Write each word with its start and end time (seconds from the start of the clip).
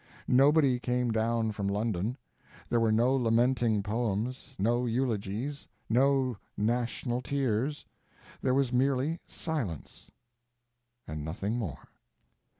Nobody 0.27 0.79
came 0.79 1.11
down 1.11 1.51
from 1.51 1.67
London; 1.67 2.17
there 2.69 2.79
were 2.79 2.91
no 2.91 3.15
lamenting 3.15 3.83
poems, 3.83 4.55
no 4.57 4.87
eulogies, 4.87 5.67
no 5.91 6.37
national 6.57 7.21
tears—there 7.21 8.53
was 8.55 8.73
merely 8.73 9.19
silence, 9.27 10.07
and 11.07 11.23
nothing 11.23 11.55
more. 11.59 11.89